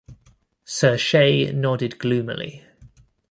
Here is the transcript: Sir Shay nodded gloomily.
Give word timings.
Sir 0.65 0.97
Shay 0.97 1.51
nodded 1.51 1.99
gloomily. 1.99 2.65